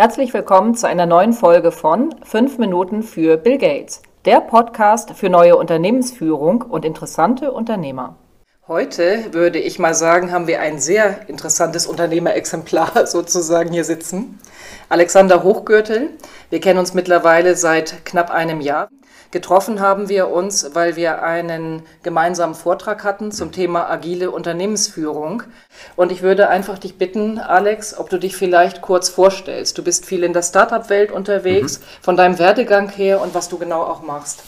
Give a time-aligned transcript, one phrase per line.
[0.00, 5.28] Herzlich willkommen zu einer neuen Folge von 5 Minuten für Bill Gates, der Podcast für
[5.28, 8.14] neue Unternehmensführung und interessante Unternehmer.
[8.68, 14.38] Heute würde ich mal sagen, haben wir ein sehr interessantes Unternehmerexemplar sozusagen hier sitzen.
[14.88, 16.10] Alexander Hochgürtel.
[16.48, 18.90] Wir kennen uns mittlerweile seit knapp einem Jahr.
[19.30, 25.42] Getroffen haben wir uns, weil wir einen gemeinsamen Vortrag hatten zum Thema agile Unternehmensführung.
[25.96, 29.76] Und ich würde einfach dich bitten, Alex, ob du dich vielleicht kurz vorstellst.
[29.76, 31.84] Du bist viel in der Startup-Welt unterwegs, mhm.
[32.00, 34.44] von deinem Werdegang her und was du genau auch machst.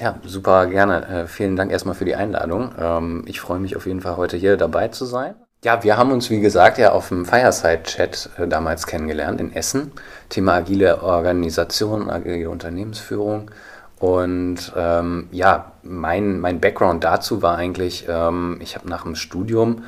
[0.00, 1.06] Ja, super gerne.
[1.06, 2.74] Äh, vielen Dank erstmal für die Einladung.
[2.78, 5.36] Ähm, ich freue mich auf jeden Fall heute hier dabei zu sein.
[5.62, 9.92] Ja, wir haben uns, wie gesagt, ja auf dem Fireside-Chat äh, damals kennengelernt in Essen.
[10.28, 13.50] Thema agile Organisation, agile Unternehmensführung.
[14.04, 19.84] Und ähm, ja, mein, mein Background dazu war eigentlich, ähm, ich habe nach dem Studium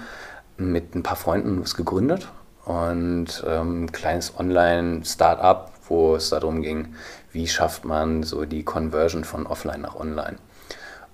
[0.57, 2.27] mit ein paar Freunden was gegründet
[2.65, 6.95] und ähm, ein kleines Online-Startup, wo es darum ging,
[7.33, 10.37] wie schafft man so die Conversion von offline nach online.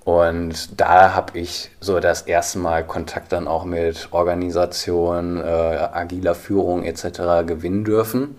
[0.04, 6.36] Und da habe ich so das erste Mal Kontakt dann auch mit Organisation, äh, agiler
[6.36, 7.46] Führung etc.
[7.46, 8.36] gewinnen dürfen.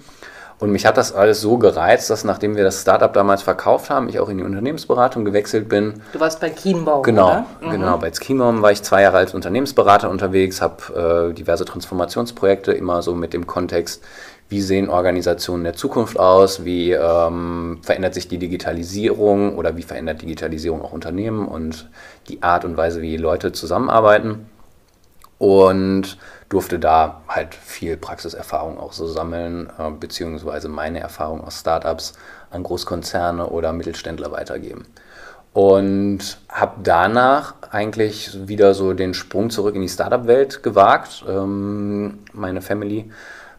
[0.59, 4.09] Und mich hat das alles so gereizt, dass nachdem wir das Startup damals verkauft haben,
[4.09, 6.01] ich auch in die Unternehmensberatung gewechselt bin.
[6.13, 7.45] Du warst bei Kienbaum, genau, oder?
[7.61, 7.71] Mhm.
[7.71, 13.01] Genau, bei Kienbaum war ich zwei Jahre als Unternehmensberater unterwegs, habe äh, diverse Transformationsprojekte immer
[13.01, 14.03] so mit dem Kontext,
[14.49, 20.21] wie sehen Organisationen der Zukunft aus, wie ähm, verändert sich die Digitalisierung oder wie verändert
[20.21, 21.89] Digitalisierung auch Unternehmen und
[22.27, 24.45] die Art und Weise, wie Leute zusammenarbeiten.
[25.43, 32.13] Und durfte da halt viel Praxiserfahrung auch so sammeln, äh, beziehungsweise meine Erfahrung aus Startups
[32.49, 34.85] an Großkonzerne oder Mittelständler weitergeben.
[35.51, 41.25] Und habe danach eigentlich wieder so den Sprung zurück in die Startup-Welt gewagt.
[41.27, 43.11] Ähm, meine Family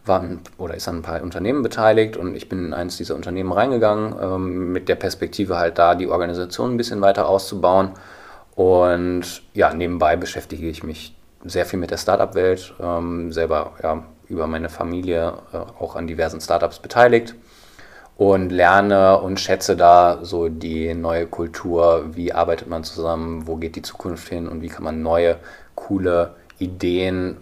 [0.06, 0.24] war
[0.56, 4.14] oder ist an ein paar Unternehmen beteiligt und ich bin in eines dieser Unternehmen reingegangen,
[4.22, 7.90] ähm, mit der Perspektive halt da die Organisation ein bisschen weiter auszubauen.
[8.54, 14.46] Und ja, nebenbei beschäftige ich mich sehr viel mit der Startup-Welt, ähm, selber ja, über
[14.46, 17.34] meine Familie äh, auch an diversen Startups beteiligt
[18.16, 23.76] und lerne und schätze da so die neue Kultur, wie arbeitet man zusammen, wo geht
[23.76, 25.36] die Zukunft hin und wie kann man neue,
[25.74, 27.38] coole Ideen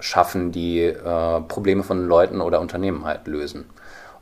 [0.00, 3.66] schaffen, die äh, Probleme von Leuten oder Unternehmen halt lösen.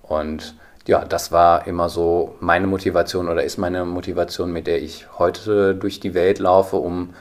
[0.03, 0.55] Und
[0.87, 5.75] ja, das war immer so meine Motivation oder ist meine Motivation, mit der ich heute
[5.75, 7.15] durch die Welt laufe, um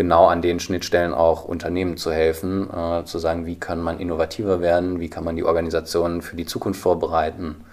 [0.00, 4.62] genau an den Schnittstellen auch Unternehmen zu helfen, äh, zu sagen, wie kann man innovativer
[4.62, 7.66] werden, wie kann man die Organisationen für die Zukunft vorbereiten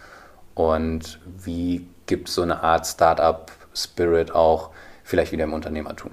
[0.54, 4.72] und wie gibt es so eine Art Startup-Spirit auch
[5.06, 6.12] vielleicht wieder im Unternehmertum.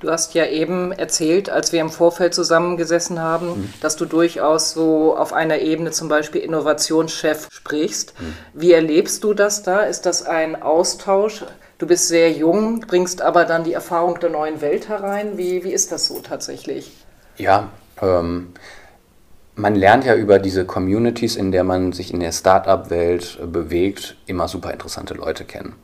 [0.00, 3.74] Du hast ja eben erzählt, als wir im Vorfeld zusammengesessen haben, mhm.
[3.80, 8.14] dass du durchaus so auf einer Ebene zum Beispiel Innovationschef sprichst.
[8.18, 8.34] Mhm.
[8.54, 9.82] Wie erlebst du das da?
[9.82, 11.44] Ist das ein Austausch?
[11.78, 15.36] Du bist sehr jung, bringst aber dann die Erfahrung der neuen Welt herein.
[15.36, 16.92] Wie, wie ist das so tatsächlich?
[17.36, 17.68] Ja,
[18.00, 18.52] ähm,
[19.56, 24.16] man lernt ja über diese Communities, in der man sich in der Startup-Welt äh, bewegt,
[24.26, 25.74] immer super interessante Leute kennen.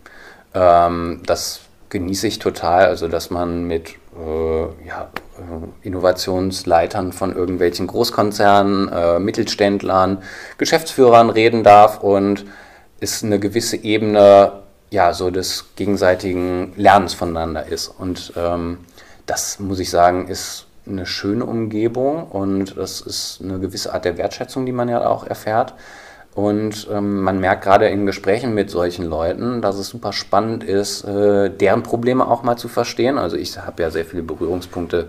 [0.54, 7.88] Ähm, das genieße ich total, also dass man mit äh, ja, äh, Innovationsleitern von irgendwelchen
[7.88, 10.22] Großkonzernen, äh, Mittelständlern,
[10.56, 12.46] Geschäftsführern reden darf und
[13.00, 14.52] ist eine gewisse Ebene
[14.90, 17.88] ja, so des gegenseitigen Lernens voneinander ist.
[17.88, 18.78] Und ähm,
[19.26, 24.18] das, muss ich sagen, ist eine schöne Umgebung und das ist eine gewisse Art der
[24.18, 25.74] Wertschätzung, die man ja auch erfährt.
[26.34, 31.04] Und ähm, man merkt gerade in Gesprächen mit solchen Leuten, dass es super spannend ist,
[31.04, 33.18] äh, deren Probleme auch mal zu verstehen.
[33.18, 35.08] Also ich habe ja sehr viele Berührungspunkte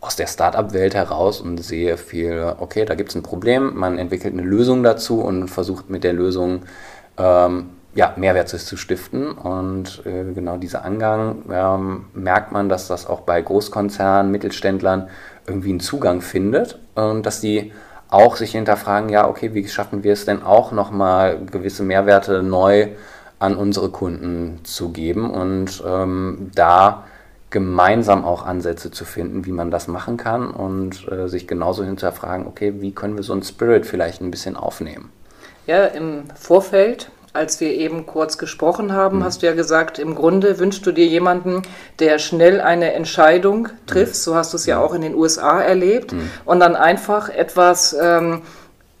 [0.00, 4.32] aus der Startup-Welt heraus und sehe viel, okay, da gibt es ein Problem, man entwickelt
[4.32, 6.62] eine Lösung dazu und versucht mit der Lösung
[7.16, 9.32] ähm, ja, Mehrwert zu stiften.
[9.32, 15.08] Und äh, genau dieser Angang ähm, merkt man, dass das auch bei Großkonzernen, Mittelständlern
[15.48, 17.72] irgendwie einen Zugang findet und dass die
[18.08, 22.90] auch sich hinterfragen, ja, okay, wie schaffen wir es denn auch nochmal gewisse Mehrwerte neu
[23.40, 27.02] an unsere Kunden zu geben und ähm, da
[27.50, 32.46] gemeinsam auch Ansätze zu finden, wie man das machen kann und äh, sich genauso hinterfragen,
[32.46, 35.10] okay, wie können wir so einen Spirit vielleicht ein bisschen aufnehmen.
[35.66, 39.24] Ja, im Vorfeld als wir eben kurz gesprochen haben, mhm.
[39.24, 41.62] hast du ja gesagt, im Grunde wünschst du dir jemanden,
[41.98, 44.14] der schnell eine Entscheidung trifft.
[44.14, 44.18] Mhm.
[44.18, 46.12] So hast du es ja auch in den USA erlebt.
[46.12, 46.30] Mhm.
[46.44, 48.42] Und dann einfach etwas ähm,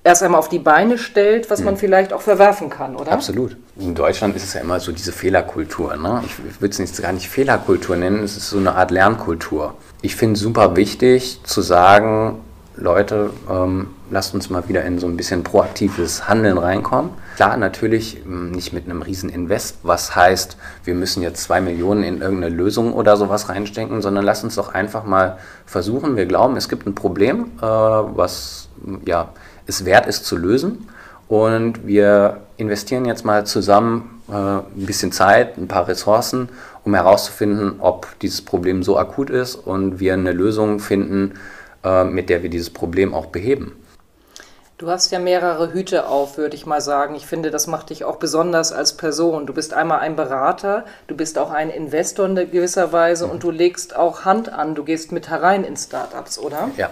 [0.04, 1.78] erst einmal auf die Beine stellt, was man mhm.
[1.78, 3.12] vielleicht auch verwerfen kann, oder?
[3.12, 3.56] Absolut.
[3.78, 5.96] In Deutschland ist es ja immer so diese Fehlerkultur.
[5.96, 6.22] Ne?
[6.24, 9.74] Ich würde es gar nicht Fehlerkultur nennen, es ist so eine Art Lernkultur.
[10.00, 12.40] Ich finde es super wichtig zu sagen,
[12.76, 17.10] Leute, ähm, lasst uns mal wieder in so ein bisschen proaktives Handeln reinkommen.
[17.38, 22.02] Klar, natürlich ähm, nicht mit einem riesen Invest, was heißt, wir müssen jetzt zwei Millionen
[22.02, 26.16] in irgendeine Lösung oder sowas reinstecken, sondern lasst uns doch einfach mal versuchen.
[26.16, 28.70] Wir glauben, es gibt ein Problem, äh, was
[29.06, 29.28] ja,
[29.68, 30.88] es wert ist zu lösen.
[31.28, 36.48] Und wir investieren jetzt mal zusammen äh, ein bisschen Zeit, ein paar Ressourcen,
[36.82, 41.34] um herauszufinden, ob dieses Problem so akut ist und wir eine Lösung finden,
[41.84, 43.76] äh, mit der wir dieses Problem auch beheben.
[44.78, 47.16] Du hast ja mehrere Hüte auf, würde ich mal sagen.
[47.16, 49.44] Ich finde, das macht dich auch besonders als Person.
[49.44, 53.32] Du bist einmal ein Berater, du bist auch ein Investor in gewisser Weise mhm.
[53.32, 54.76] und du legst auch Hand an.
[54.76, 56.70] Du gehst mit herein in Startups, oder?
[56.76, 56.90] Ja,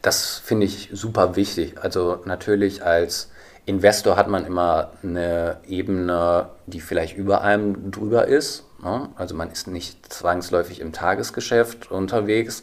[0.00, 1.74] das finde ich super wichtig.
[1.78, 3.30] Also natürlich als
[3.66, 8.64] Investor hat man immer eine Ebene, die vielleicht über einem drüber ist.
[8.82, 9.10] Ne?
[9.16, 12.62] Also man ist nicht zwangsläufig im Tagesgeschäft unterwegs.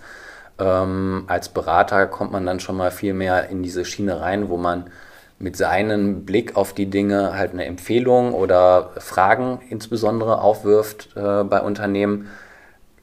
[0.57, 4.57] Ähm, als Berater kommt man dann schon mal viel mehr in diese Schiene rein, wo
[4.57, 4.85] man
[5.37, 11.61] mit seinem Blick auf die Dinge halt eine Empfehlung oder Fragen insbesondere aufwirft äh, bei
[11.61, 12.29] Unternehmen,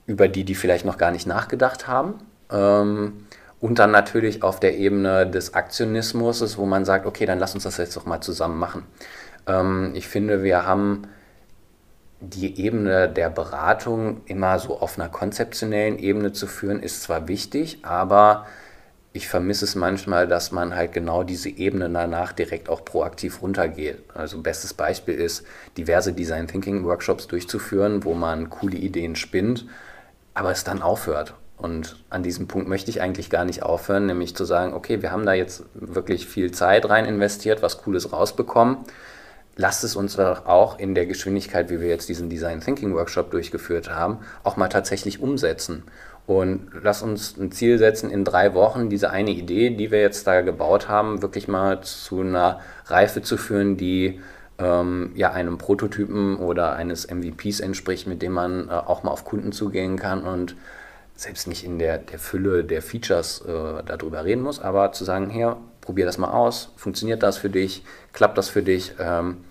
[0.07, 2.15] über die die vielleicht noch gar nicht nachgedacht haben.
[2.51, 3.27] Ähm,
[3.61, 7.65] und dann natürlich auf der Ebene des Aktionismus, wo man sagt, okay, dann lass uns
[7.65, 8.85] das jetzt doch mal zusammen machen.
[9.47, 11.03] Ähm, ich finde, wir haben
[12.23, 17.79] die Ebene der Beratung immer so auf einer konzeptionellen Ebene zu führen, ist zwar wichtig,
[17.83, 18.47] aber
[19.13, 23.99] ich vermisse es manchmal, dass man halt genau diese Ebene danach direkt auch proaktiv runtergeht.
[24.15, 25.45] Also bestes Beispiel ist,
[25.77, 29.67] diverse Design Thinking Workshops durchzuführen, wo man coole Ideen spinnt,
[30.33, 31.35] aber es dann aufhört.
[31.59, 35.13] Und an diesem Punkt möchte ich eigentlich gar nicht aufhören, nämlich zu sagen, okay, wir
[35.13, 38.79] haben da jetzt wirklich viel Zeit rein investiert, was Cooles rausbekommen.
[39.57, 43.91] Lasst es uns auch in der Geschwindigkeit, wie wir jetzt diesen Design Thinking Workshop durchgeführt
[43.91, 45.85] haben, auch mal tatsächlich umsetzen.
[46.27, 50.27] Und lass uns ein Ziel setzen, in drei Wochen diese eine Idee, die wir jetzt
[50.27, 54.21] da gebaut haben, wirklich mal zu einer Reife zu führen, die
[54.59, 59.25] ähm, ja einem Prototypen oder eines MVPs entspricht, mit dem man äh, auch mal auf
[59.25, 60.57] Kunden zugehen kann und
[61.15, 65.29] selbst nicht in der, der Fülle der Features äh, darüber reden muss, aber zu sagen,
[65.29, 67.85] hier, probier das mal aus, funktioniert das für dich,
[68.15, 69.45] klappt das für dich, ähm,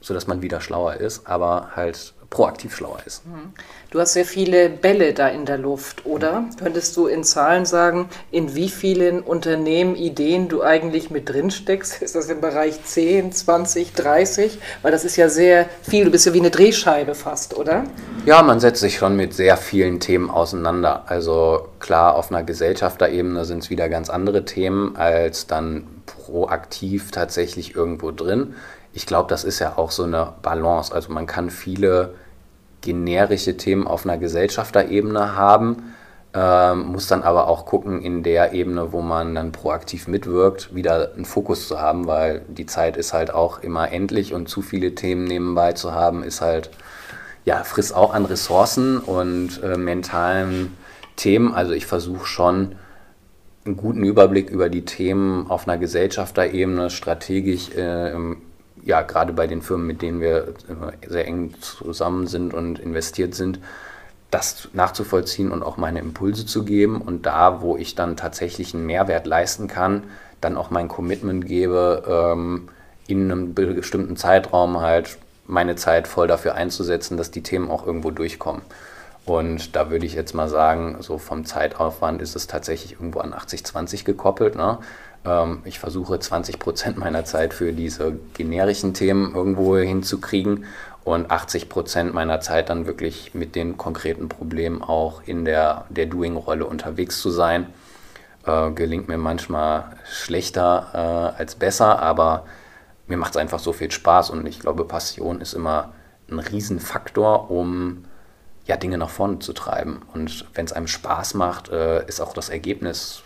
[0.00, 3.26] sodass man wieder schlauer ist, aber halt proaktiv schlauer ist.
[3.26, 3.52] Mhm.
[3.90, 6.44] Du hast sehr viele Bälle da in der Luft, oder?
[6.58, 12.02] Könntest du in Zahlen sagen, in wie vielen Unternehmen Ideen du eigentlich mit drin steckst?
[12.02, 14.58] Ist das im Bereich 10, 20, 30?
[14.82, 16.04] Weil das ist ja sehr viel.
[16.04, 17.84] Du bist ja wie eine Drehscheibe fast, oder?
[18.26, 21.04] Ja, man setzt sich schon mit sehr vielen Themen auseinander.
[21.06, 27.74] Also klar, auf einer Gesellschafterebene sind es wieder ganz andere Themen als dann proaktiv tatsächlich
[27.76, 28.54] irgendwo drin
[28.96, 30.92] ich glaube, das ist ja auch so eine Balance.
[30.92, 32.14] Also man kann viele
[32.80, 35.94] generische Themen auf einer Gesellschafterebene haben,
[36.32, 41.12] ähm, muss dann aber auch gucken, in der Ebene, wo man dann proaktiv mitwirkt, wieder
[41.14, 44.94] einen Fokus zu haben, weil die Zeit ist halt auch immer endlich und zu viele
[44.94, 46.70] Themen nebenbei zu haben, ist halt,
[47.44, 50.74] ja, frisst auch an Ressourcen und äh, mentalen
[51.16, 51.54] Themen.
[51.54, 52.76] Also ich versuche schon,
[53.66, 58.14] einen guten Überblick über die Themen auf einer Gesellschafterebene strategisch äh,
[58.86, 60.54] ja, gerade bei den Firmen, mit denen wir
[61.06, 63.58] sehr eng zusammen sind und investiert sind,
[64.30, 68.86] das nachzuvollziehen und auch meine Impulse zu geben und da, wo ich dann tatsächlich einen
[68.86, 70.04] Mehrwert leisten kann,
[70.40, 72.68] dann auch mein Commitment gebe, ähm,
[73.08, 78.12] in einem bestimmten Zeitraum halt meine Zeit voll dafür einzusetzen, dass die Themen auch irgendwo
[78.12, 78.62] durchkommen.
[79.24, 83.32] Und da würde ich jetzt mal sagen, so vom Zeitaufwand ist es tatsächlich irgendwo an
[83.32, 84.54] 80-20 gekoppelt.
[84.54, 84.78] Ne?
[85.26, 90.64] Ähm, ich versuche 20 Prozent meiner Zeit für diese generischen Themen irgendwo hinzukriegen
[91.04, 96.06] und 80 Prozent meiner Zeit dann wirklich mit den konkreten Problemen auch in der, der
[96.06, 97.66] Doing-Rolle unterwegs zu sein.
[98.44, 102.46] Äh, gelingt mir manchmal schlechter äh, als besser, aber
[103.06, 105.92] mir macht es einfach so viel Spaß und ich glaube, Passion ist immer
[106.28, 108.04] ein Riesenfaktor, um
[108.66, 110.02] ja, Dinge nach vorne zu treiben.
[110.12, 113.22] Und wenn es einem Spaß macht, äh, ist auch das Ergebnis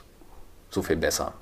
[0.68, 1.32] so viel besser.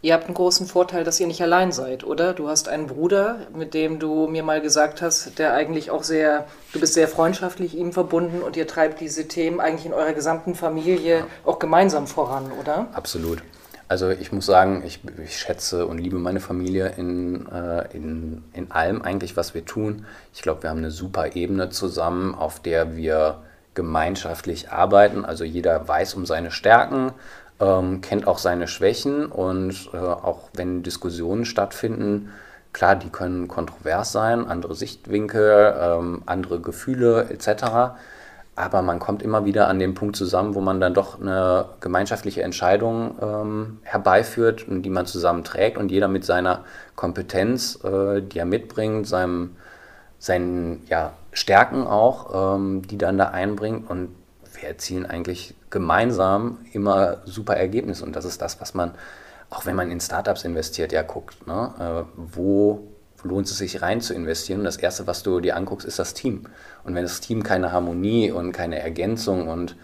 [0.00, 2.32] Ihr habt einen großen Vorteil, dass ihr nicht allein seid, oder?
[2.32, 6.46] Du hast einen Bruder, mit dem du mir mal gesagt hast, der eigentlich auch sehr,
[6.72, 10.54] du bist sehr freundschaftlich ihm verbunden und ihr treibt diese Themen eigentlich in eurer gesamten
[10.54, 11.26] Familie ja.
[11.44, 12.86] auch gemeinsam voran, oder?
[12.92, 13.42] Absolut.
[13.88, 18.70] Also ich muss sagen, ich, ich schätze und liebe meine Familie in, äh, in, in
[18.70, 20.06] allem eigentlich, was wir tun.
[20.32, 23.42] Ich glaube, wir haben eine super Ebene zusammen, auf der wir
[23.78, 25.24] gemeinschaftlich arbeiten.
[25.24, 27.12] Also jeder weiß um seine Stärken,
[27.60, 32.30] ähm, kennt auch seine Schwächen und äh, auch wenn Diskussionen stattfinden,
[32.72, 37.96] klar, die können kontrovers sein, andere Sichtwinkel, ähm, andere Gefühle etc.
[38.54, 42.42] aber man kommt immer wieder an den Punkt zusammen, wo man dann doch eine gemeinschaftliche
[42.42, 48.46] Entscheidung ähm, herbeiführt die man zusammen trägt und jeder mit seiner Kompetenz, äh, die er
[48.46, 49.56] mitbringt, seinem,
[50.18, 54.10] seinen ja, Stärken auch, ähm, die dann da einbringt und
[54.60, 58.92] wir erzielen eigentlich gemeinsam immer super Ergebnisse und das ist das, was man,
[59.50, 62.06] auch wenn man in Startups investiert, ja guckt, ne?
[62.06, 62.88] äh, wo
[63.24, 64.60] lohnt es sich rein zu investieren.
[64.60, 66.44] Und das Erste, was du dir anguckst, ist das Team.
[66.84, 69.76] Und wenn das Team keine Harmonie und keine Ergänzung und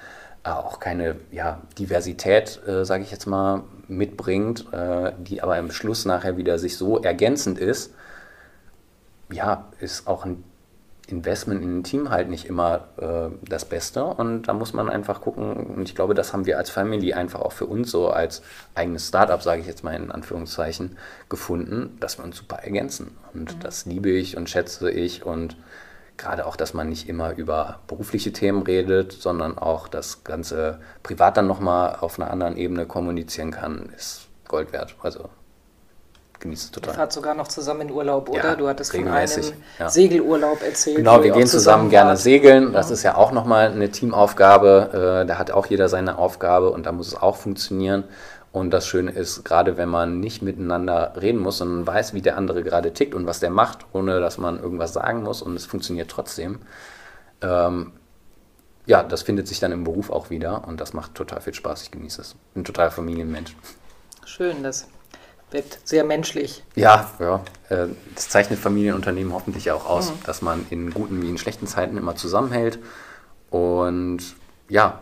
[0.44, 5.70] äh, auch keine ja, Diversität, äh, sage ich jetzt mal, mitbringt, äh, die aber im
[5.70, 7.92] Schluss nachher wieder sich so ergänzend ist,
[9.32, 10.44] ja, ist auch ein
[11.14, 14.04] Investment in ein Team halt nicht immer äh, das Beste.
[14.04, 15.52] Und da muss man einfach gucken.
[15.52, 18.42] Und ich glaube, das haben wir als Family einfach auch für uns so als
[18.74, 20.96] eigenes Startup, sage ich jetzt mal in Anführungszeichen,
[21.28, 23.16] gefunden, dass wir uns super ergänzen.
[23.32, 23.60] Und mhm.
[23.60, 25.24] das liebe ich und schätze ich.
[25.24, 25.56] Und
[26.16, 31.36] gerade auch, dass man nicht immer über berufliche Themen redet, sondern auch das Ganze privat
[31.36, 34.96] dann nochmal auf einer anderen Ebene kommunizieren kann, ist Gold wert.
[35.02, 35.30] Also
[36.44, 36.92] genieße es total.
[36.92, 38.44] Ihr fahrt sogar noch zusammen in Urlaub, oder?
[38.44, 39.44] Ja, du hattest von einem
[39.78, 39.88] ja.
[39.88, 40.98] Segelurlaub erzählt.
[40.98, 42.72] Genau, wir gehen zusammen, zusammen gerne segeln.
[42.72, 45.22] Das ist ja auch nochmal eine Teamaufgabe.
[45.22, 48.04] Äh, da hat auch jeder seine Aufgabe und da muss es auch funktionieren.
[48.52, 52.36] Und das Schöne ist, gerade wenn man nicht miteinander reden muss, sondern weiß, wie der
[52.36, 55.66] andere gerade tickt und was der macht, ohne dass man irgendwas sagen muss und es
[55.66, 56.60] funktioniert trotzdem.
[57.40, 57.92] Ähm,
[58.86, 61.82] ja, das findet sich dann im Beruf auch wieder und das macht total viel Spaß.
[61.82, 62.34] Ich genieße es.
[62.52, 63.56] Bin ein total Familienmensch.
[64.24, 64.86] Schön, das
[65.54, 66.62] wirkt sehr menschlich.
[66.74, 67.40] Ja, ja.
[67.68, 70.18] Äh, das zeichnet Familienunternehmen hoffentlich auch aus, mhm.
[70.26, 72.78] dass man in guten wie in schlechten Zeiten immer zusammenhält
[73.50, 74.20] und
[74.68, 75.00] ja,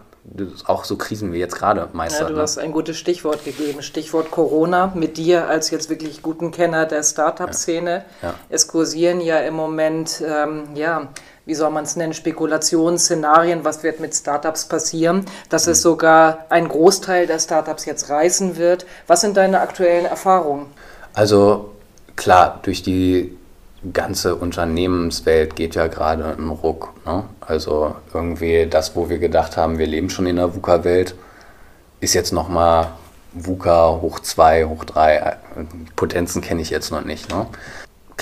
[0.66, 2.23] auch so Krisen wie jetzt gerade meistert.
[2.23, 2.42] Ja, du ne?
[2.42, 3.82] hast ein gutes Stichwort gegeben.
[3.82, 4.92] Stichwort Corona.
[4.94, 8.04] Mit dir als jetzt wirklich guten Kenner der Startup-Szene.
[8.23, 8.28] Ja.
[8.28, 8.35] Ja.
[8.49, 11.09] Es kursieren ja im Moment ähm, ja,
[11.44, 16.68] wie soll man es nennen, Spekulationsszenarien, was wird mit Startups passieren, dass es sogar ein
[16.68, 18.87] Großteil der Startups jetzt reißen wird.
[19.06, 20.66] Was sind deine aktuellen Erfahrungen?
[21.14, 21.72] Also
[22.16, 23.37] klar, durch die
[23.92, 26.92] ganze Unternehmenswelt geht ja gerade ein Ruck.
[27.04, 27.25] Ne?
[27.40, 31.16] Also irgendwie das, wo wir gedacht haben, wir leben schon in der VUCA-Welt,
[32.00, 32.92] ist jetzt nochmal
[33.32, 35.37] VUCA hoch 2, hoch 3.
[35.96, 37.30] Potenzen kenne ich jetzt noch nicht.
[37.30, 37.46] Ne?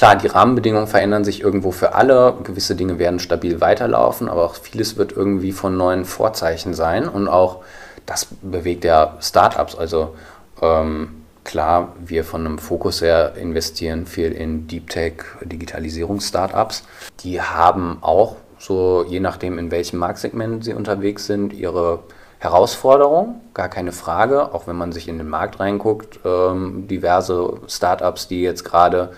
[0.01, 2.35] Klar, die Rahmenbedingungen verändern sich irgendwo für alle.
[2.43, 7.07] Gewisse Dinge werden stabil weiterlaufen, aber auch vieles wird irgendwie von neuen Vorzeichen sein.
[7.07, 7.59] Und auch
[8.07, 9.75] das bewegt ja Startups.
[9.75, 10.17] Also
[10.63, 16.85] ähm, klar, wir von einem Fokus her investieren viel in Deep Tech, Digitalisierungs-Startups.
[17.23, 21.99] Die haben auch, so je nachdem, in welchem Marktsegment sie unterwegs sind, ihre
[22.39, 28.29] Herausforderung, gar keine Frage, auch wenn man sich in den Markt reinguckt, ähm, diverse Startups,
[28.29, 29.11] die jetzt gerade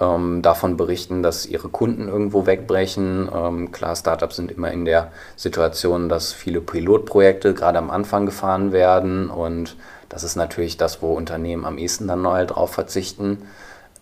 [0.00, 3.28] ähm, davon berichten, dass ihre Kunden irgendwo wegbrechen.
[3.34, 8.72] Ähm, klar, Startups sind immer in der Situation, dass viele Pilotprojekte gerade am Anfang gefahren
[8.72, 9.76] werden und
[10.08, 13.42] das ist natürlich das, wo Unternehmen am ehesten dann neu drauf verzichten.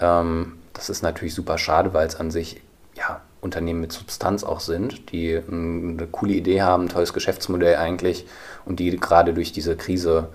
[0.01, 2.61] Ähm, das ist natürlich super schade, weil es an sich
[2.95, 8.27] ja, Unternehmen mit Substanz auch sind, die eine coole Idee haben, ein tolles Geschäftsmodell eigentlich
[8.65, 10.29] und die gerade durch diese Krise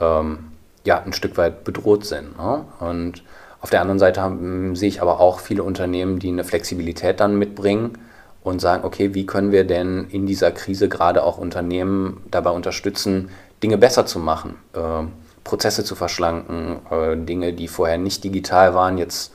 [0.00, 0.50] ähm,
[0.84, 2.36] ja, ein Stück weit bedroht sind.
[2.36, 2.64] Ne?
[2.80, 3.22] Und
[3.64, 7.38] auf der anderen Seite haben, sehe ich aber auch viele Unternehmen, die eine Flexibilität dann
[7.38, 7.96] mitbringen
[8.42, 13.30] und sagen, okay, wie können wir denn in dieser Krise gerade auch Unternehmen dabei unterstützen,
[13.62, 15.04] Dinge besser zu machen, äh,
[15.44, 19.32] Prozesse zu verschlanken, äh, Dinge, die vorher nicht digital waren, jetzt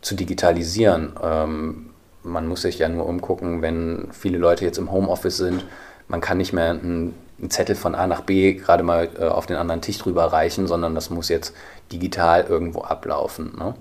[0.00, 1.12] zu digitalisieren.
[1.22, 1.90] Ähm,
[2.22, 5.62] man muss sich ja nur umgucken, wenn viele Leute jetzt im Homeoffice sind,
[6.08, 9.46] man kann nicht mehr ein einen Zettel von A nach B gerade mal äh, auf
[9.46, 11.54] den anderen Tisch drüber reichen, sondern das muss jetzt
[11.92, 13.56] digital irgendwo ablaufen.
[13.56, 13.74] Ne?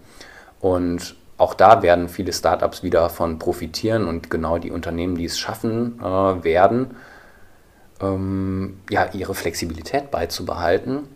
[0.60, 5.38] Und auch da werden viele Startups wieder davon profitieren und genau die Unternehmen, die es
[5.38, 6.96] schaffen äh, werden,
[8.02, 11.08] ähm, ja, ihre Flexibilität beizubehalten,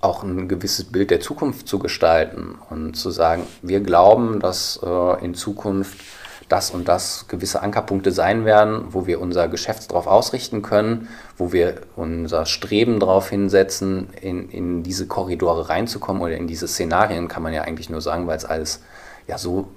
[0.00, 5.24] auch ein gewisses Bild der Zukunft zu gestalten und zu sagen, wir glauben, dass äh,
[5.24, 6.00] in Zukunft
[6.48, 11.52] das und das gewisse Ankerpunkte sein werden, wo wir unser Geschäft darauf ausrichten können, wo
[11.52, 17.42] wir unser Streben darauf hinsetzen, in, in diese Korridore reinzukommen oder in diese Szenarien, kann
[17.42, 18.82] man ja eigentlich nur sagen, weil es alles
[19.26, 19.68] ja so,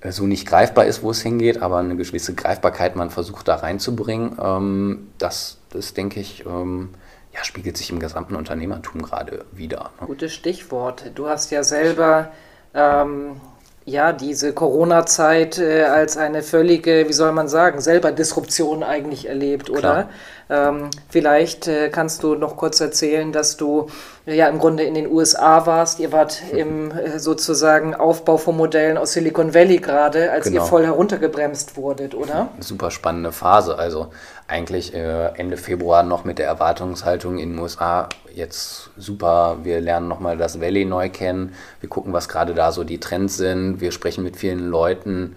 [0.00, 3.56] äh, so nicht greifbar ist, wo es hingeht, aber eine gewisse Greifbarkeit man versucht da
[3.56, 4.36] reinzubringen.
[4.42, 6.90] Ähm, das, das denke ich, ähm,
[7.32, 9.90] ja, spiegelt sich im gesamten Unternehmertum gerade wieder.
[10.00, 10.06] Ne?
[10.06, 11.12] Gutes Stichwort.
[11.14, 12.32] Du hast ja selber
[12.74, 13.40] ähm,
[13.86, 19.70] ja, diese Corona-Zeit äh, als eine völlige, wie soll man sagen, selber Disruption eigentlich erlebt,
[19.70, 20.08] oder?
[20.48, 23.88] Ähm, vielleicht äh, kannst du noch kurz erzählen, dass du
[24.26, 25.98] ja im Grunde in den USA warst.
[25.98, 30.62] Ihr wart im äh, sozusagen Aufbau von Modellen aus Silicon Valley gerade, als genau.
[30.62, 32.48] ihr voll heruntergebremst wurdet, oder?
[32.60, 33.76] Super spannende Phase.
[33.76, 34.08] Also
[34.46, 38.08] eigentlich äh, Ende Februar noch mit der Erwartungshaltung in den USA.
[38.32, 41.54] Jetzt super, wir lernen nochmal das Valley neu kennen.
[41.80, 43.80] Wir gucken, was gerade da so die Trends sind.
[43.80, 45.34] Wir sprechen mit vielen Leuten.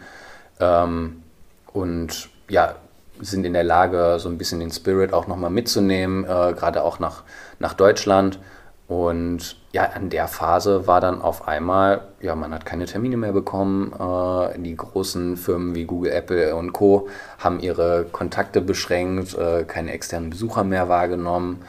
[0.59, 1.23] Ähm,
[1.73, 2.75] und ja,
[3.21, 6.99] sind in der Lage, so ein bisschen den Spirit auch nochmal mitzunehmen, äh, gerade auch
[6.99, 7.23] nach,
[7.59, 8.39] nach Deutschland.
[8.87, 13.33] Und ja, an der Phase war dann auf einmal, ja, man hat keine Termine mehr
[13.33, 13.93] bekommen.
[13.93, 17.07] Äh, die großen Firmen wie Google, Apple und Co.
[17.37, 21.61] haben ihre Kontakte beschränkt, äh, keine externen Besucher mehr wahrgenommen.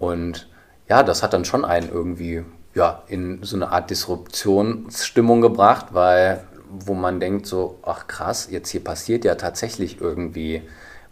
[0.00, 0.48] Und
[0.88, 6.42] ja, das hat dann schon einen irgendwie ja, in so eine Art Disruptionsstimmung gebracht, weil
[6.68, 10.62] wo man denkt so, ach krass, jetzt hier passiert ja tatsächlich irgendwie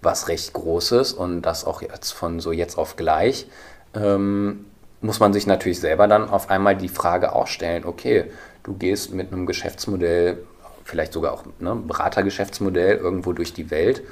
[0.04, 3.46] was recht Großes und das auch jetzt von so jetzt auf gleich,
[3.94, 4.66] ähm,
[5.00, 8.30] muss man sich natürlich selber dann auf einmal die Frage auch stellen, okay,
[8.62, 10.38] du gehst mit einem Geschäftsmodell,
[10.84, 14.02] vielleicht sogar auch ne, Beratergeschäftsmodell irgendwo durch die Welt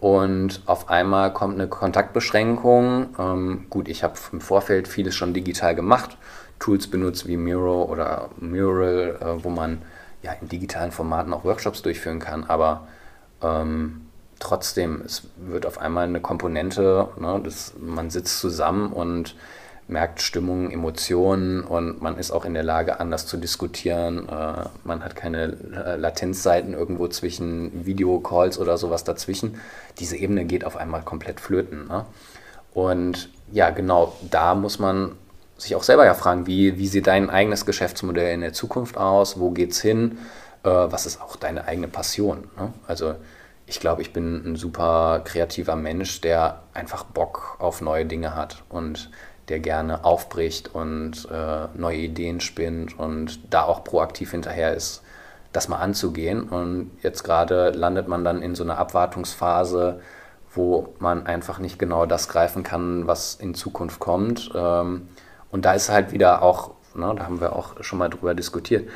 [0.00, 3.08] und auf einmal kommt eine Kontaktbeschränkung.
[3.18, 6.16] Ähm, gut, ich habe im Vorfeld vieles schon digital gemacht,
[6.58, 9.82] Tools benutzt wie Miro oder Mural, äh, wo man
[10.22, 12.88] ja in digitalen Formaten auch Workshops durchführen kann, aber
[13.42, 14.06] ähm,
[14.40, 19.36] trotzdem, es wird auf einmal eine Komponente, ne, das, man sitzt zusammen und
[19.86, 24.28] merkt Stimmung, Emotionen und man ist auch in der Lage, anders zu diskutieren.
[24.28, 25.46] Äh, man hat keine
[25.96, 29.60] Latenzzeiten irgendwo zwischen Videocalls oder sowas dazwischen.
[29.98, 31.88] Diese Ebene geht auf einmal komplett flöten.
[31.88, 32.06] Ne?
[32.72, 35.12] Und ja, genau, da muss man
[35.58, 39.38] sich auch selber ja fragen, wie, wie sieht dein eigenes Geschäftsmodell in der Zukunft aus?
[39.40, 40.18] Wo geht's hin?
[40.62, 42.44] Äh, was ist auch deine eigene Passion?
[42.56, 42.72] Ne?
[42.86, 43.16] Also
[43.70, 48.64] ich glaube, ich bin ein super kreativer Mensch, der einfach Bock auf neue Dinge hat
[48.68, 49.10] und
[49.48, 55.02] der gerne aufbricht und äh, neue Ideen spinnt und da auch proaktiv hinterher ist,
[55.52, 56.48] das mal anzugehen.
[56.48, 60.00] Und jetzt gerade landet man dann in so einer Abwartungsphase,
[60.52, 64.50] wo man einfach nicht genau das greifen kann, was in Zukunft kommt.
[64.52, 65.08] Ähm,
[65.52, 68.88] und da ist halt wieder auch, ne, da haben wir auch schon mal drüber diskutiert,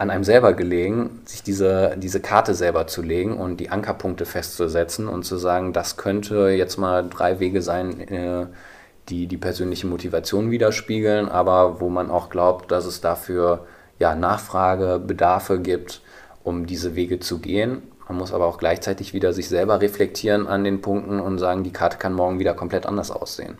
[0.00, 5.08] an einem selber gelegen, sich diese, diese Karte selber zu legen und die Ankerpunkte festzusetzen
[5.08, 8.46] und zu sagen, das könnte jetzt mal drei Wege sein, äh,
[9.10, 13.66] die die persönliche Motivation widerspiegeln, aber wo man auch glaubt, dass es dafür
[13.98, 16.00] ja, Nachfrage, Bedarfe gibt,
[16.44, 17.82] um diese Wege zu gehen.
[18.08, 21.74] Man muss aber auch gleichzeitig wieder sich selber reflektieren an den Punkten und sagen, die
[21.74, 23.58] Karte kann morgen wieder komplett anders aussehen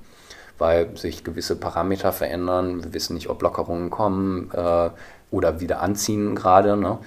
[0.60, 2.84] weil sich gewisse Parameter verändern.
[2.84, 4.50] Wir wissen nicht, ob Lockerungen kommen.
[4.52, 4.90] Äh,
[5.30, 6.76] oder wieder anziehen gerade.
[6.76, 6.98] Ne?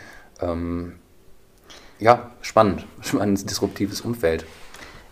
[0.42, 0.94] Ähm,
[2.00, 4.46] ja, spannend, spannendes disruptives Umfeld.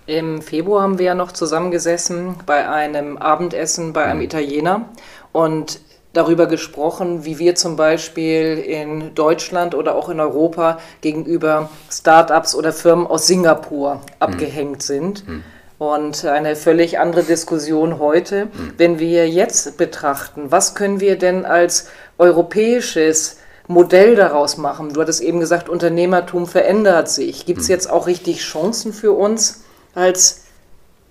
[0.08, 4.26] Im Februar haben wir ja noch zusammengesessen bei einem Abendessen bei einem mhm.
[4.26, 4.90] Italiener
[5.32, 5.80] und
[6.14, 12.74] darüber gesprochen, wie wir zum Beispiel in Deutschland oder auch in Europa gegenüber Startups oder
[12.74, 14.02] Firmen aus Singapur mhm.
[14.20, 15.28] abgehängt sind.
[15.28, 15.44] Mhm.
[15.78, 18.74] Und eine völlig andere Diskussion heute, mhm.
[18.78, 21.90] wenn wir jetzt betrachten, was können wir denn als
[22.22, 24.94] europäisches Modell daraus machen?
[24.94, 27.46] Du hattest eben gesagt, Unternehmertum verändert sich.
[27.46, 27.72] Gibt es mhm.
[27.74, 29.64] jetzt auch richtig Chancen für uns
[29.96, 30.44] als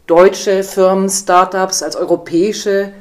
[0.06, 2.92] deutsche Firmen, Startups, als europäische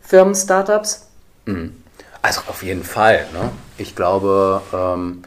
[0.00, 1.08] Firmen, Startups?
[1.46, 1.74] Mhm.
[2.22, 3.26] Also auf jeden Fall.
[3.32, 3.50] Ne?
[3.76, 5.22] Ich glaube, ähm,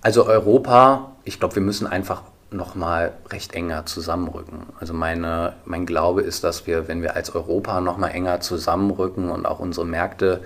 [0.00, 4.66] also Europa, ich glaube, wir müssen einfach nochmal recht enger zusammenrücken.
[4.78, 9.46] Also meine, mein Glaube ist, dass wir, wenn wir als Europa nochmal enger zusammenrücken und
[9.46, 10.42] auch unsere Märkte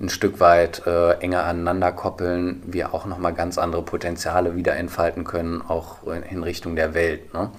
[0.00, 5.24] ein Stück weit äh, enger aneinander koppeln, wir auch nochmal ganz andere Potenziale wieder entfalten
[5.24, 5.98] können, auch
[6.30, 7.34] in Richtung der Welt.
[7.34, 7.50] Ne?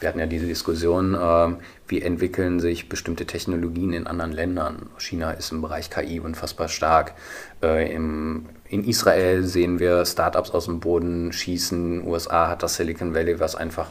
[0.00, 1.54] Wir hatten ja diese Diskussion, äh,
[1.86, 4.88] wie entwickeln sich bestimmte Technologien in anderen Ländern.
[4.98, 7.12] China ist im Bereich KI unfassbar stark.
[7.62, 12.06] Äh, im, in Israel sehen wir Startups aus dem Boden schießen.
[12.06, 13.88] USA hat das Silicon Valley, was einfach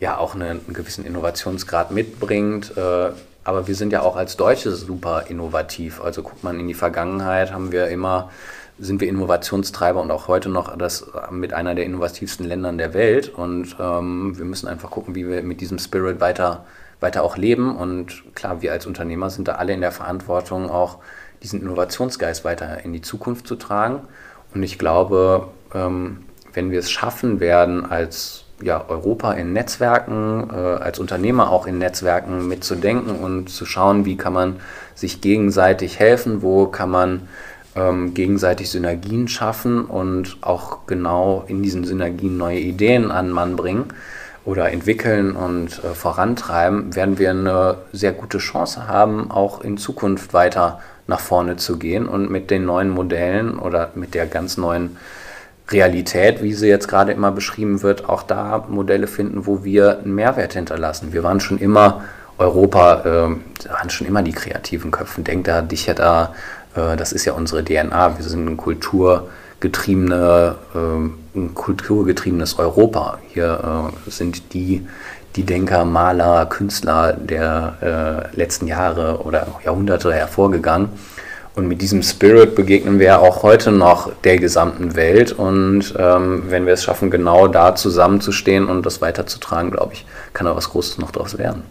[0.00, 2.76] ja auch eine, einen gewissen Innovationsgrad mitbringt.
[2.76, 3.10] Äh,
[3.44, 6.00] aber wir sind ja auch als Deutsche super innovativ.
[6.00, 8.30] Also guckt man in die Vergangenheit, haben wir immer,
[8.78, 13.28] sind wir Innovationstreiber und auch heute noch das mit einer der innovativsten Ländern der Welt.
[13.30, 16.64] Und ähm, wir müssen einfach gucken, wie wir mit diesem Spirit weiter,
[17.00, 17.76] weiter auch leben.
[17.76, 20.98] Und klar, wir als Unternehmer sind da alle in der Verantwortung, auch
[21.42, 24.02] diesen Innovationsgeist weiter in die Zukunft zu tragen.
[24.54, 30.56] Und ich glaube, ähm, wenn wir es schaffen werden, als ja, Europa in Netzwerken, äh,
[30.56, 34.56] als Unternehmer auch in Netzwerken mitzudenken und zu schauen, wie kann man
[34.94, 37.28] sich gegenseitig helfen, wo kann man
[37.76, 43.86] ähm, gegenseitig Synergien schaffen und auch genau in diesen Synergien neue Ideen an Mann bringen
[44.44, 50.32] oder entwickeln und äh, vorantreiben, werden wir eine sehr gute Chance haben, auch in Zukunft
[50.32, 54.96] weiter nach vorne zu gehen und mit den neuen Modellen oder mit der ganz neuen
[55.72, 60.14] Realität, wie sie jetzt gerade immer beschrieben wird, auch da Modelle finden, wo wir einen
[60.14, 61.12] Mehrwert hinterlassen.
[61.12, 62.02] Wir waren schon immer
[62.38, 65.20] Europa, äh, waren schon immer die kreativen Köpfe.
[65.22, 66.34] Denkt da, dich ja da,
[66.74, 68.18] äh, das ist ja unsere DNA.
[68.18, 70.78] Wir sind ein kulturgetriebene, äh,
[71.38, 73.18] ein kulturgetriebenes Europa.
[73.28, 74.86] Hier äh, sind die,
[75.36, 77.76] die Denker, Maler, Künstler der
[78.32, 80.88] äh, letzten Jahre oder Jahrhunderte hervorgegangen.
[81.56, 85.32] Und mit diesem Spirit begegnen wir auch heute noch der gesamten Welt.
[85.32, 90.46] Und ähm, wenn wir es schaffen, genau da zusammenzustehen und das weiterzutragen, glaube ich, kann
[90.46, 91.64] da was Großes noch draus werden.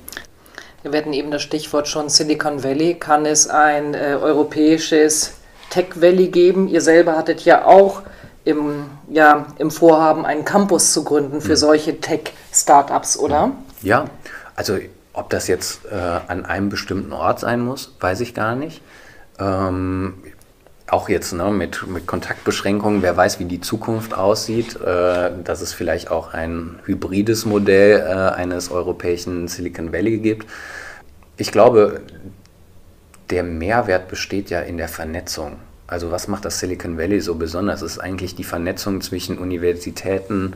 [0.81, 2.95] Wir werden eben das Stichwort schon Silicon Valley.
[2.95, 5.33] Kann es ein äh, europäisches
[5.69, 6.67] Tech Valley geben?
[6.67, 8.01] Ihr selber hattet ja auch
[8.45, 11.57] im, ja, im Vorhaben, einen Campus zu gründen für mhm.
[11.57, 13.51] solche Tech-Startups, oder?
[13.81, 14.05] Ja,
[14.55, 14.77] also
[15.13, 18.81] ob das jetzt äh, an einem bestimmten Ort sein muss, weiß ich gar nicht.
[19.39, 20.15] Ähm,
[20.87, 25.73] auch jetzt ne, mit, mit Kontaktbeschränkungen, wer weiß, wie die Zukunft aussieht, äh, dass es
[25.73, 30.47] vielleicht auch ein hybrides Modell äh, eines europäischen Silicon Valley gibt.
[31.37, 32.01] Ich glaube,
[33.29, 35.57] der Mehrwert besteht ja in der Vernetzung.
[35.87, 37.81] Also was macht das Silicon Valley so besonders?
[37.81, 40.53] Es ist eigentlich die Vernetzung zwischen Universitäten,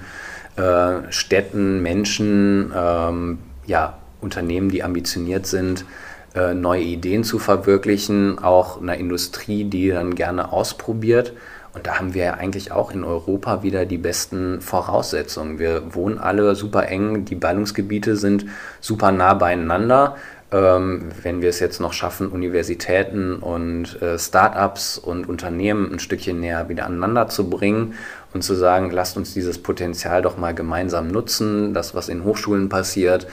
[0.55, 5.85] äh, Städten, Menschen, ähm, ja, Unternehmen, die ambitioniert sind,
[6.35, 11.33] äh, neue Ideen zu verwirklichen, auch einer Industrie, die dann gerne ausprobiert.
[11.73, 15.57] Und da haben wir ja eigentlich auch in Europa wieder die besten Voraussetzungen.
[15.57, 18.45] Wir wohnen alle super eng, die Ballungsgebiete sind
[18.79, 20.15] super nah beieinander.
[20.51, 26.39] Ähm, wenn wir es jetzt noch schaffen, Universitäten und äh, Startups und Unternehmen ein Stückchen
[26.39, 27.95] näher wieder aneinander zu bringen
[28.35, 32.69] und zu sagen, lasst uns dieses Potenzial doch mal gemeinsam nutzen, das, was in Hochschulen
[32.69, 33.25] passiert,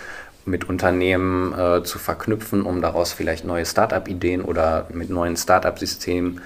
[0.50, 6.40] mit Unternehmen äh, zu verknüpfen, um daraus vielleicht neue Startup-Ideen oder mit neuen Startup-Systemen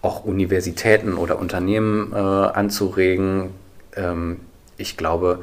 [0.00, 3.50] auch Universitäten oder Unternehmen äh, anzuregen.
[3.96, 4.40] Ähm,
[4.76, 5.40] ich glaube,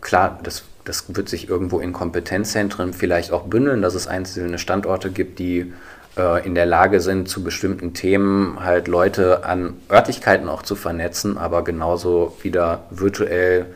[0.00, 5.10] klar, das, das wird sich irgendwo in Kompetenzzentren vielleicht auch bündeln, dass es einzelne Standorte
[5.10, 5.72] gibt, die
[6.16, 11.38] äh, in der Lage sind, zu bestimmten Themen halt Leute an Örtlichkeiten auch zu vernetzen,
[11.38, 13.66] aber genauso wieder virtuell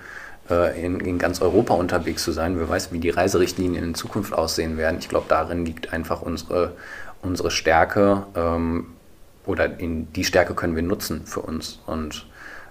[0.50, 2.58] in, in, ganz Europa unterwegs zu sein.
[2.58, 4.98] Wer weiß, wie die Reiserichtlinien in Zukunft aussehen werden.
[4.98, 6.72] Ich glaube, darin liegt einfach unsere,
[7.22, 8.86] unsere Stärke ähm,
[9.46, 12.26] oder in die Stärke können wir nutzen für uns und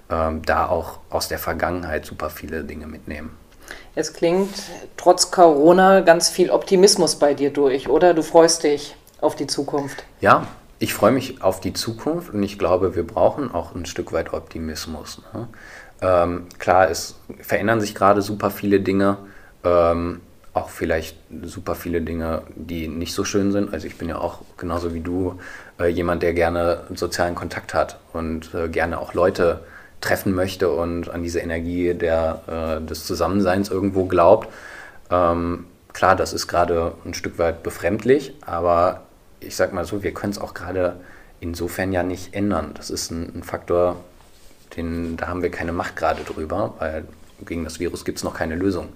[0.10, 3.32] ähm, da auch aus der Vergangenheit super viele Dinge mitnehmen.
[3.96, 4.50] Es klingt
[4.98, 8.14] trotz Corona ganz viel Optimismus bei dir durch, oder?
[8.14, 10.04] Du freust dich auf die Zukunft.
[10.22, 10.48] Ja,
[10.80, 14.34] ich freue mich auf die Zukunft und ich glaube, wir brauchen auch ein Stück weit
[14.34, 15.22] Optimismus.
[15.34, 15.48] Ne?
[16.02, 19.18] Ähm, klar, es verändern sich gerade super viele Dinge,
[19.64, 20.22] ähm,
[20.54, 23.74] auch vielleicht super viele Dinge, die nicht so schön sind.
[23.74, 25.40] Also ich bin ja auch genauso wie du
[25.80, 29.62] äh, jemand, der gerne sozialen Kontakt hat und äh, gerne auch Leute
[30.02, 32.42] treffen möchte und an diese Energie der,
[32.82, 34.48] äh, des Zusammenseins irgendwo glaubt.
[35.12, 39.02] Ähm, klar, das ist gerade ein Stück weit befremdlich, aber
[39.40, 40.98] ich sag mal so, wir können es auch gerade
[41.40, 42.72] insofern ja nicht ändern.
[42.74, 43.98] Das ist ein, ein Faktor,
[44.76, 47.06] den, da haben wir keine Macht gerade drüber, weil
[47.46, 48.90] gegen das Virus gibt es noch keine Lösung.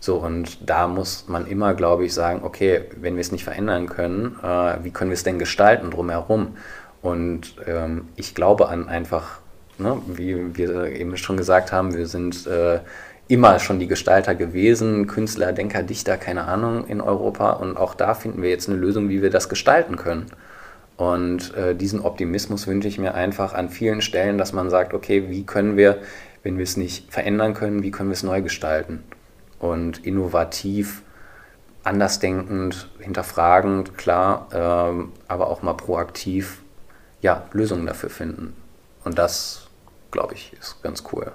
[0.00, 3.88] So, und da muss man immer, glaube ich, sagen, okay, wenn wir es nicht verändern
[3.88, 6.56] können, äh, wie können wir es denn gestalten drumherum?
[7.00, 9.38] Und ähm, ich glaube an einfach,
[9.78, 12.80] ne, wie wir eben schon gesagt haben, wir sind äh,
[13.28, 17.52] immer schon die Gestalter gewesen, Künstler, Denker, Dichter, keine Ahnung, in Europa.
[17.52, 20.26] Und auch da finden wir jetzt eine Lösung, wie wir das gestalten können.
[20.96, 25.28] Und äh, diesen Optimismus wünsche ich mir einfach an vielen Stellen, dass man sagt, okay,
[25.28, 25.98] wie können wir,
[26.42, 29.02] wenn wir es nicht verändern können, wie können wir es neu gestalten?
[29.58, 31.02] Und innovativ,
[31.82, 36.62] andersdenkend, hinterfragend, klar, ähm, aber auch mal proaktiv,
[37.22, 38.54] ja, Lösungen dafür finden.
[39.04, 39.68] Und das,
[40.10, 41.32] glaube ich, ist ganz cool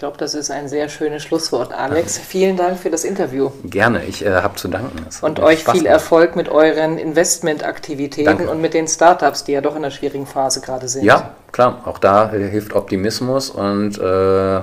[0.00, 2.18] glaube, das ist ein sehr schönes Schlusswort, Alex.
[2.18, 3.50] Vielen Dank für das Interview.
[3.64, 5.04] Gerne, ich äh, habe zu danken.
[5.20, 6.00] Und euch Spaß viel gemacht.
[6.00, 10.62] Erfolg mit euren Investmentaktivitäten und mit den Startups, die ja doch in einer schwierigen Phase
[10.62, 11.04] gerade sind.
[11.04, 14.62] Ja, klar, auch da äh, hilft Optimismus und äh,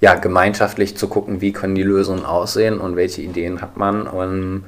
[0.00, 4.64] ja, gemeinschaftlich zu gucken, wie können die Lösungen aussehen und welche Ideen hat man und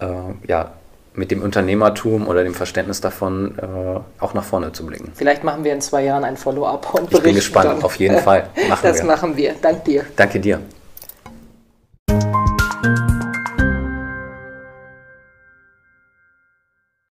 [0.00, 0.06] äh,
[0.48, 0.72] ja,
[1.14, 5.12] mit dem Unternehmertum oder dem Verständnis davon äh, auch nach vorne zu blicken.
[5.14, 7.16] Vielleicht machen wir in zwei Jahren ein Follow-up und berichten.
[7.16, 8.48] Ich bin gespannt, auf jeden Fall.
[8.68, 9.04] Machen das wir.
[9.04, 9.54] machen wir.
[9.60, 10.04] Dank dir.
[10.16, 10.60] Danke dir.